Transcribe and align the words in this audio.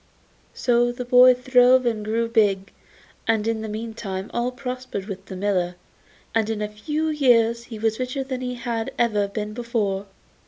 So 0.55 0.91
the 0.91 1.05
boy 1.05 1.35
throve 1.35 1.85
and 1.85 2.03
grew 2.03 2.27
big, 2.27 2.73
and 3.27 3.47
in 3.47 3.61
the 3.61 3.69
meantime 3.69 4.31
all 4.33 4.51
prospered 4.51 5.05
with 5.05 5.25
the 5.27 5.35
miller, 5.35 5.75
and 6.33 6.49
in 6.49 6.59
a 6.63 6.67
few 6.67 7.09
years 7.09 7.65
he 7.65 7.77
was 7.77 7.99
richer 7.99 8.23
than 8.23 8.41
he 8.41 8.55
had 8.55 8.91
ever 8.97 9.27
been 9.27 9.53
before. 9.53 10.07